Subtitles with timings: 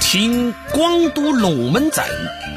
[0.00, 2.04] 听广都龙门阵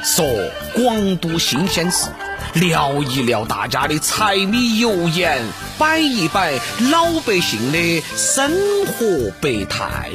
[0.03, 0.25] 说
[0.73, 2.09] 广都新鲜事，
[2.55, 5.41] 聊一聊大家的柴米油盐，
[5.77, 6.53] 摆一摆
[6.91, 8.51] 老百姓的生
[8.85, 10.09] 活百态。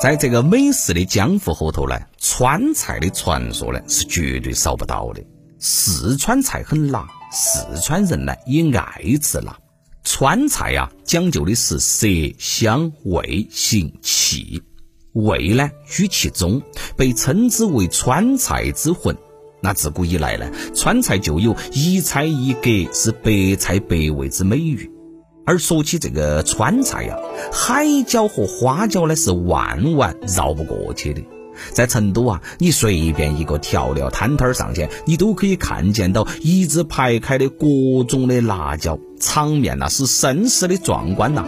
[0.00, 5.22] 在这个美食的江湖后头呢，川菜的传说呢是绝对少不到的。
[5.58, 9.54] 四川菜很辣，四川人呢也爱吃辣。
[10.02, 12.06] 川菜呀，讲究的是色
[12.38, 14.62] 香味形气，
[15.12, 16.62] 味呢居其中，
[16.96, 19.16] 被称之为川菜之魂。
[19.62, 24.90] 那自古以来呢，川菜就有一菜一格是百菜百味之美誉。
[25.46, 27.18] 而说起这个川菜呀，
[27.52, 31.22] 海椒和花椒呢是万万绕不过去的。
[31.72, 41.44] 在成都啊，你随便一个调料摊摊儿上去，你都可以看见到一字排开的各种的辣椒，场面那是声势的壮观呐。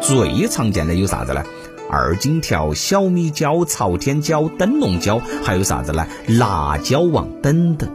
[0.00, 1.44] 最常见的有啥子呢？
[1.90, 6.06] 二荆条、小米椒、朝天椒、灯笼椒，还有啥子呢？
[6.26, 7.88] 辣椒王等等。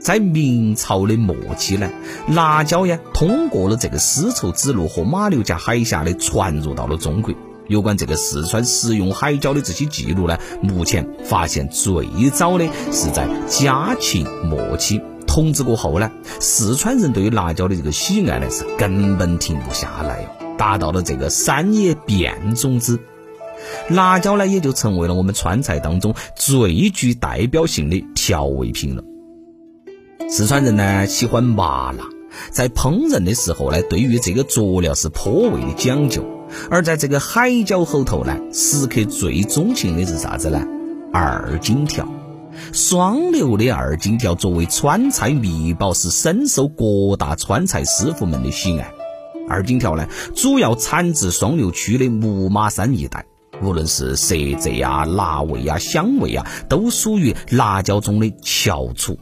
[0.00, 1.90] 在明朝的末期呢，
[2.28, 7.34] 辣椒呀通过了这个丝绸之路和马六甲海峡的传入到了中国。
[7.68, 16.10] 有关这个四川食用海椒的这些记录呢，目前发现最早的是在嘉庆末期，统治过后呢，
[16.40, 22.98] 四川人对于辣椒的这个喜爱呢是根本停不下来，达到了这个三也变种之，
[23.90, 29.04] 辣椒呢也就成为了我们川菜当中最具代表性的调味品了。
[30.30, 32.04] 四川人呢喜欢麻辣，
[32.50, 36.37] 在烹饪的时候呢，对于这个佐料是颇为的讲究。
[36.70, 40.64] 而在这个海椒后头呢，食客最钟情的是啥子呢？
[41.12, 42.06] 二荆条，
[42.72, 48.92] 双流的二荆条作为川菜秘宝，是深受各大川菜师傅们的喜爱。
[49.48, 53.24] 二荆条呢，主要产自双流区的木马山一带，
[53.62, 59.18] 无论是色泽呀、辣味呀、香味呀，都属于辣椒中的翘楚。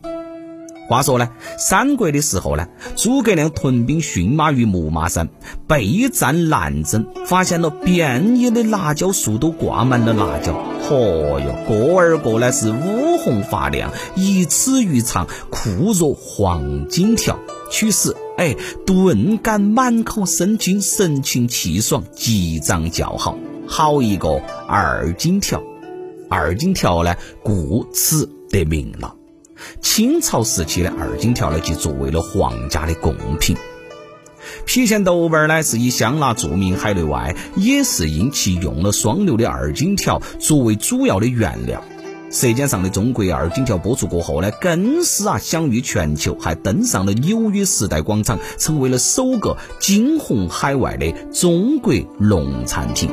[0.88, 5.28] 话说呢，三国的时候呢，诸葛亮屯兵驯马于木马山，
[5.66, 10.52] 备战南征，发现了遍野的辣椒树都挂满了辣椒。
[10.88, 17.36] 嚯哟，个儿个呢是五红发亮，一尺余长，酷若黄金条。
[17.68, 18.54] 取时，哎，
[18.86, 23.36] 顿感满口生津，神清气爽，极掌叫好。
[23.66, 25.60] 好一个二荆条！
[26.30, 29.15] 二荆条呢，故此得名了。
[29.86, 33.56] 清朝时期的二荆条呢，就作为了皇家的贡品。
[34.66, 41.82] 郫县豆瓣呢，是以香辣著名海内外，也是因其用了双流的二荆条作为主要的原料。
[42.36, 53.08] 《舌尖上的中国》二荆条播出过后呢，更是啊享誉全球，还登上了纽约时代广场，成为了首个惊鸿海外的中国农产品。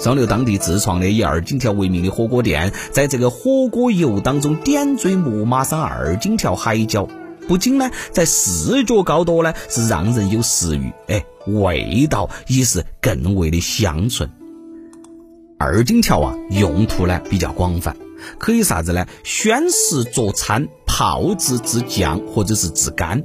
[0.00, 7.08] 双流当地自创的以二荆条为名的火锅店，在这个火锅油当中点缀木马山二荆条海椒，
[7.48, 14.30] 不仅呢在视觉高度呢是让人有食欲，哎，味道也是更为的香醇。
[15.58, 17.96] 二荆条啊，用途呢比较广泛，
[18.38, 19.06] 可以啥子呢？
[19.24, 23.24] 选食做餐、泡制制酱或者是制干。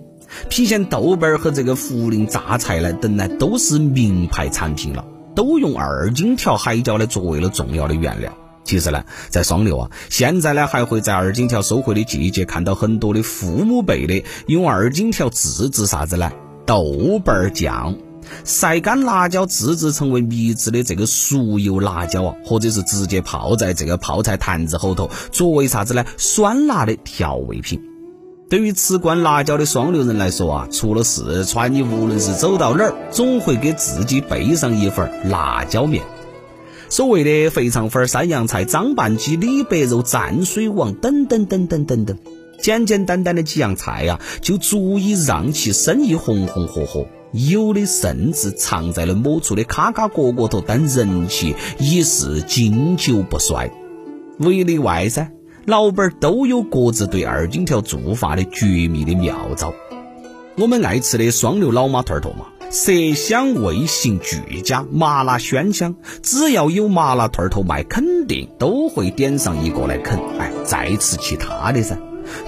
[0.50, 5.06] 郫县豆瓣和这个涪陵榨菜呢等呢都是名牌产品了。
[5.42, 8.32] 都用二荆条海椒呢作为了重要的原料。
[8.64, 16.32] 其实呢，在双流啊，现在呢还会在二荆条收获的季节看到很多的父母辈的用二荆条自制啥子呢？
[16.68, 17.98] 豆瓣酱，
[18.44, 26.06] 晒干辣椒自制成为秘制的这个熟油辣椒啊，或者是直接泡在这个泡菜坛子后头，作为啥子呢？
[26.18, 27.82] 酸辣的调味品。
[28.52, 36.04] 对于吃惯辣椒的双流人来说啊，除了四川，你无论是走到哪儿，总会给自己备上一份辣椒面。
[36.90, 42.18] 所谓的肥肠粉、山羊菜、张拌鸡、李白肉、蘸水王等等等等等等，
[42.60, 47.06] 简简单单的几样菜呀，就足以让其生意红红火火。
[47.32, 53.72] 有的甚至藏在了某处的卡卡角角头，但人气也是经久不衰。
[54.40, 55.32] 无一例外噻。
[55.66, 59.74] 老板都有各自对二荆条做法的绝密的妙招。
[60.58, 65.96] 我们爱吃的双流老马兔儿头嘛，色香味形俱佳，麻辣鲜香。
[66.24, 70.20] 只要有麻辣兔儿头卖，肯定都会点上一个来啃。
[70.40, 71.98] 哎，再吃其他的噻。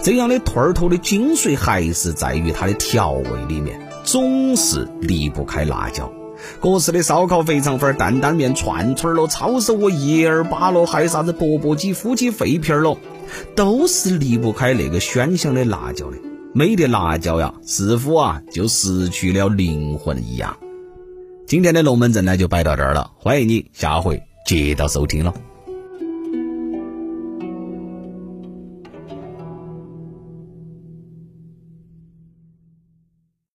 [0.02, 6.12] 这样的兔儿头的精髓还是在于它的调味里面，总是离不开辣椒。
[6.60, 12.98] 各式的烧烤、肥肠粉、担担面、串串儿抄手我、叶儿粑了，还有啥子钵钵鸡、夫妻肺片儿咯，
[13.56, 16.18] 都是离不开那个鲜香的辣椒的。
[16.54, 20.58] 没得辣椒呀，似乎啊就失去了灵魂一样。
[21.48, 25.34] 今天的龙门阵呢就摆到这儿了，欢迎你下回接到收听了。